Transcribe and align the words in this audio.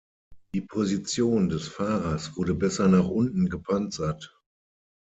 Die 0.55 0.61
Position 0.61 1.47
des 1.49 1.67
Fahrers 1.67 2.35
wurde 2.35 2.55
besser 2.55 2.87
nach 2.87 3.05
unten 3.07 3.49
gepanzert. 3.49 4.35